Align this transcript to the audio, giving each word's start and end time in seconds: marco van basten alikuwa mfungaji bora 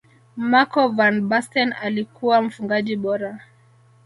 marco 0.37 0.87
van 0.89 1.27
basten 1.29 1.73
alikuwa 1.73 2.41
mfungaji 2.41 2.95
bora 2.97 3.39